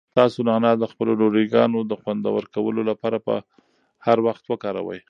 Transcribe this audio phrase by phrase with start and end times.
[0.17, 3.35] تاسو نعناع د خپلو ډوډۍګانو د خوندور کولو لپاره په
[4.05, 4.99] هر وخت وکاروئ.